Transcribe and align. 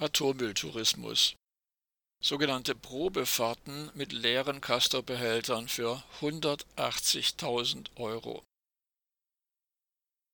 Atommülltourismus. 0.00 1.34
Sogenannte 2.22 2.76
Probefahrten 2.76 3.90
mit 3.94 4.12
leeren 4.12 4.60
Castor-Behältern 4.60 5.66
für 5.66 6.04
180.000 6.20 7.96
Euro. 7.96 8.44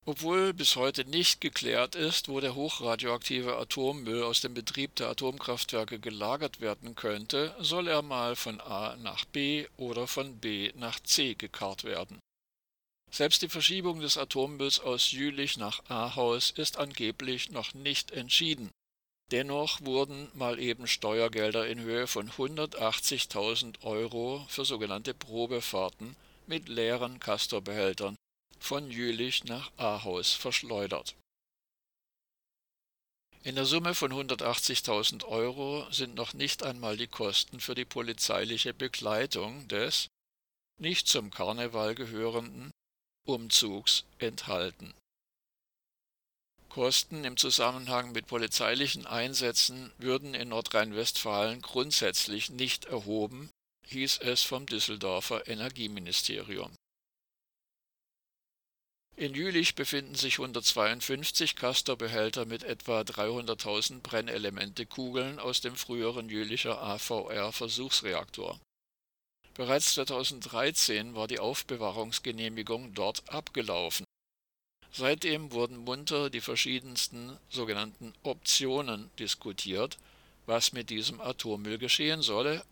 Obwohl 0.04 0.52
bis 0.52 0.76
heute 0.76 1.06
nicht 1.06 1.40
geklärt 1.40 1.94
ist, 1.94 2.28
wo 2.28 2.40
der 2.40 2.54
hochradioaktive 2.54 3.56
Atommüll 3.56 4.22
aus 4.22 4.42
dem 4.42 4.52
Betrieb 4.52 4.96
der 4.96 5.08
Atomkraftwerke 5.08 5.98
gelagert 5.98 6.60
werden 6.60 6.94
könnte, 6.94 7.56
soll 7.58 7.88
er 7.88 8.02
mal 8.02 8.36
von 8.36 8.60
A 8.60 8.96
nach 8.96 9.24
B 9.24 9.66
oder 9.78 10.06
von 10.06 10.40
B 10.40 10.72
nach 10.74 11.00
C 11.00 11.36
gekarrt 11.36 11.84
werden. 11.84 12.18
Selbst 13.10 13.40
die 13.40 13.48
Verschiebung 13.48 14.00
des 14.00 14.18
Atommülls 14.18 14.78
aus 14.78 15.10
Jülich 15.12 15.56
nach 15.56 15.88
Ahaus 15.88 16.50
ist 16.50 16.76
angeblich 16.76 17.50
noch 17.50 17.72
nicht 17.72 18.10
entschieden. 18.10 18.70
Dennoch 19.30 19.80
wurden 19.80 20.30
mal 20.34 20.58
eben 20.58 20.86
Steuergelder 20.86 21.66
in 21.66 21.80
Höhe 21.80 22.06
von 22.06 22.30
180.000 22.30 23.82
Euro 23.82 24.44
für 24.48 24.64
sogenannte 24.64 25.14
Probefahrten 25.14 26.16
mit 26.46 26.68
leeren 26.68 27.20
Castorbehältern 27.20 28.16
von 28.60 28.90
Jülich 28.90 29.44
nach 29.44 29.70
Ahaus 29.76 30.32
verschleudert. 30.32 31.14
In 33.42 33.56
der 33.56 33.66
Summe 33.66 33.94
von 33.94 34.12
180.000 34.12 35.24
Euro 35.24 35.86
sind 35.90 36.14
noch 36.14 36.32
nicht 36.32 36.62
einmal 36.62 36.96
die 36.96 37.08
Kosten 37.08 37.60
für 37.60 37.74
die 37.74 37.84
polizeiliche 37.84 38.72
Begleitung 38.72 39.68
des 39.68 40.08
nicht 40.80 41.08
zum 41.08 41.30
Karneval 41.30 41.94
gehörenden 41.94 42.70
Umzugs 43.26 44.04
enthalten. 44.18 44.94
Kosten 46.74 47.22
im 47.22 47.36
Zusammenhang 47.36 48.10
mit 48.10 48.26
polizeilichen 48.26 49.06
Einsätzen 49.06 49.92
würden 49.98 50.34
in 50.34 50.48
Nordrhein-Westfalen 50.48 51.62
grundsätzlich 51.62 52.50
nicht 52.50 52.86
erhoben, 52.86 53.48
hieß 53.86 54.18
es 54.22 54.42
vom 54.42 54.66
Düsseldorfer 54.66 55.46
Energieministerium. 55.46 56.74
In 59.16 59.34
Jülich 59.34 59.76
befinden 59.76 60.16
sich 60.16 60.40
152 60.40 61.54
Castor-Behälter 61.54 62.44
mit 62.44 62.64
etwa 62.64 63.02
300.000 63.02 64.00
Brennelemente-Kugeln 64.00 65.38
aus 65.38 65.60
dem 65.60 65.76
früheren 65.76 66.28
Jülicher 66.28 66.82
AVR-Versuchsreaktor. 66.82 68.58
Bereits 69.54 69.94
2013 69.94 71.14
war 71.14 71.28
die 71.28 71.38
Aufbewahrungsgenehmigung 71.38 72.94
dort 72.94 73.30
abgelaufen. 73.30 74.04
Seitdem 74.96 75.50
wurden 75.50 75.78
munter 75.78 76.30
die 76.30 76.40
verschiedensten 76.40 77.36
sogenannten 77.50 78.14
Optionen 78.22 79.10
diskutiert, 79.18 79.98
was 80.46 80.72
mit 80.72 80.88
diesem 80.88 81.20
Atommüll 81.20 81.78
geschehen 81.78 82.22
solle, 82.22 82.64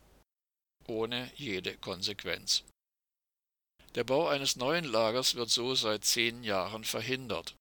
ohne 0.86 1.32
jede 1.34 1.76
Konsequenz. 1.78 2.62
Der 3.96 4.04
Bau 4.04 4.28
eines 4.28 4.54
neuen 4.54 4.84
Lagers 4.84 5.34
wird 5.34 5.50
so 5.50 5.74
seit 5.74 6.04
zehn 6.04 6.44
Jahren 6.44 6.84
verhindert. 6.84 7.56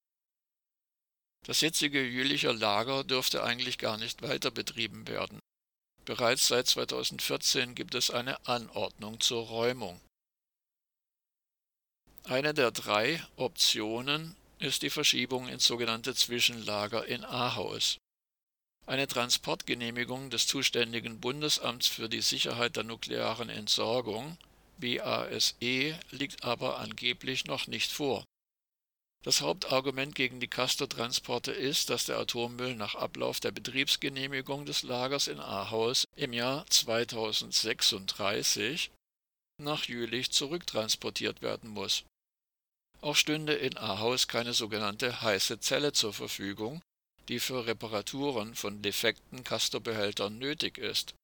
Das 1.47 1.61
jetzige 1.61 2.03
Jülicher 2.05 2.53
Lager 2.53 3.03
dürfte 3.03 3.43
eigentlich 3.43 3.79
gar 3.79 3.97
nicht 3.97 4.21
weiter 4.21 4.51
betrieben 4.51 5.07
werden. 5.07 5.39
Bereits 6.05 6.47
seit 6.47 6.67
2014 6.67 7.73
gibt 7.73 7.95
es 7.95 8.11
eine 8.11 8.45
Anordnung 8.45 9.19
zur 9.19 9.47
Räumung. 9.47 9.99
Eine 12.25 12.53
der 12.53 12.69
drei 12.69 13.25
Optionen 13.37 14.35
ist 14.61 14.81
die 14.81 14.89
Verschiebung 14.89 15.47
ins 15.47 15.65
sogenannte 15.65 16.15
Zwischenlager 16.15 17.05
in 17.05 17.25
Ahaus. 17.25 17.97
Eine 18.85 19.07
Transportgenehmigung 19.07 20.29
des 20.29 20.47
zuständigen 20.47 21.19
Bundesamts 21.19 21.87
für 21.87 22.09
die 22.09 22.21
Sicherheit 22.21 22.75
der 22.75 22.83
nuklearen 22.83 23.49
Entsorgung 23.49 24.37
BASE 24.77 25.99
liegt 26.09 26.43
aber 26.43 26.79
angeblich 26.79 27.45
noch 27.45 27.67
nicht 27.67 27.91
vor. 27.91 28.25
Das 29.23 29.41
Hauptargument 29.41 30.15
gegen 30.15 30.39
die 30.39 30.47
Castor-Transporte 30.47 31.51
ist, 31.51 31.91
dass 31.91 32.05
der 32.05 32.17
Atommüll 32.17 32.75
nach 32.75 32.95
Ablauf 32.95 33.39
der 33.39 33.51
Betriebsgenehmigung 33.51 34.65
des 34.65 34.81
Lagers 34.81 35.27
in 35.27 35.39
Ahaus 35.39 36.05
im 36.15 36.33
Jahr 36.33 36.65
2036 36.67 38.89
nach 39.59 39.85
Jülich 39.85 40.31
zurücktransportiert 40.31 41.43
werden 41.43 41.69
muss. 41.69 42.03
Auch 43.01 43.15
stünde 43.15 43.53
in 43.53 43.77
Ahaus 43.77 44.27
keine 44.27 44.53
sogenannte 44.53 45.21
heiße 45.21 45.59
Zelle 45.59 45.91
zur 45.91 46.13
Verfügung, 46.13 46.81
die 47.27 47.39
für 47.39 47.65
Reparaturen 47.65 48.55
von 48.55 48.81
defekten 48.81 49.43
Castor-Behältern 49.43 50.37
nötig 50.37 50.77
ist 50.77 51.15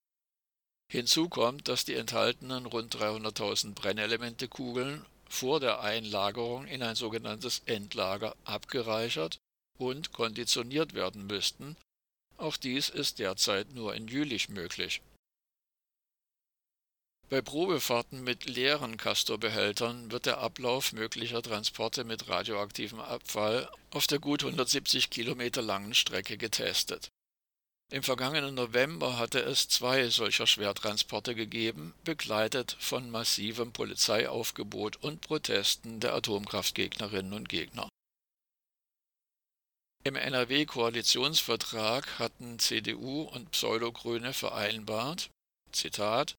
Hinzu 0.90 1.28
kommt, 1.28 1.68
dass 1.68 1.84
die 1.84 1.96
enthaltenen 1.96 2.66
rund 2.66 2.96
300.000 2.96 3.74
Brennelementekugeln 3.74 5.06
vor 5.30 5.60
der 5.60 5.82
Einlagerung 5.82 6.66
in 6.66 6.82
ein 6.82 6.96
sogenanntes 6.96 7.62
Endlager 7.66 8.36
abgereichert 8.46 9.38
und 9.78 10.14
konditioniert 10.14 10.94
werden 10.94 11.28
müssten. 11.28 11.76
Auch 12.38 12.56
dies 12.56 12.88
ist 12.88 13.20
derzeit 13.20 13.74
nur 13.74 13.96
in 13.96 14.08
Jülich 14.08 14.48
möglich. 14.48 15.02
Bei 17.30 17.42
Probefahrten 17.42 18.24
mit 18.24 18.46
leeren 18.46 18.96
Castor-Behältern 18.96 20.12
wird 20.12 20.26
der 20.26 20.38
Ablauf 20.38 20.94
möglicher 20.94 21.42
Transporte 21.42 22.06
mit 22.06 22.30
radioaktivem 22.30 23.02
Abfall 23.02 23.70
auf 23.92 24.08
der 24.08 24.20
gut 24.20 24.46
170 24.46 25.10
Kilometer 25.10 25.62
langen 25.62 25.94
Strecke 25.94 26.38
getestet. 26.38 27.10
Im 27.92 28.02
vergangenen 28.02 28.56
November 28.56 29.18
hatte 29.18 29.40
es 29.40 29.68
zwei 29.68 30.08
solcher 30.08 30.48
Schwertransporte 30.48 31.36
gegeben, 31.36 31.94
begleitet 32.06 32.78
von 32.80 33.10
massivem 33.10 33.74
Polizeiaufgebot 33.74 34.96
und 35.04 35.20
Protesten 35.20 36.00
der 36.00 36.14
Atomkraftgegnerinnen 36.14 37.34
und 37.34 37.50
Gegner. 37.50 37.90
Im 40.06 40.16
NRW-Koalitionsvertrag 40.16 42.20
hatten 42.20 42.58
CDU 42.60 43.24
und 43.24 43.52
Pseudogrüne 43.52 44.32
vereinbart, 44.32 45.30
Zitat, 45.74 46.38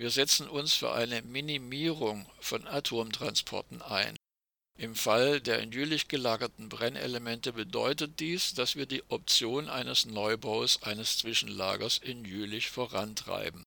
wir 0.00 0.10
setzen 0.10 0.48
uns 0.48 0.72
für 0.72 0.94
eine 0.94 1.20
Minimierung 1.20 2.24
von 2.40 2.66
Atomtransporten 2.66 3.82
ein. 3.82 4.16
Im 4.78 4.94
Fall 4.94 5.42
der 5.42 5.58
in 5.58 5.72
Jülich 5.72 6.08
gelagerten 6.08 6.70
Brennelemente 6.70 7.52
bedeutet 7.52 8.18
dies, 8.18 8.54
dass 8.54 8.76
wir 8.76 8.86
die 8.86 9.02
Option 9.10 9.68
eines 9.68 10.06
Neubaus 10.06 10.82
eines 10.82 11.18
Zwischenlagers 11.18 11.98
in 11.98 12.24
Jülich 12.24 12.70
vorantreiben. 12.70 13.62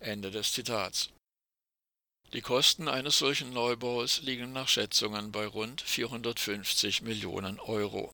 Ende 0.00 0.32
des 0.32 0.54
Zitats. 0.54 1.10
Die 2.32 2.40
Kosten 2.40 2.88
eines 2.88 3.16
solchen 3.16 3.52
Neubaus 3.52 4.22
liegen 4.22 4.52
nach 4.52 4.66
Schätzungen 4.66 5.30
bei 5.30 5.46
rund 5.46 5.82
450 5.82 7.02
Millionen 7.02 7.60
Euro 7.60 8.11